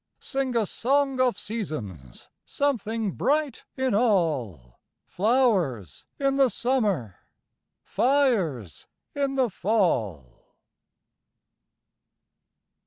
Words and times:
Sing 0.17 0.55
a 0.57 0.65
song 0.65 1.19
of 1.21 1.37
seasons! 1.37 2.27
Something 2.43 3.11
bright 3.11 3.65
in 3.77 3.93
all! 3.93 4.79
Flowers 5.05 6.07
in 6.17 6.37
the 6.37 6.49
summer, 6.49 7.17
Fires 7.83 8.87
in 9.13 9.35
the 9.35 9.51
fall! 9.51 10.55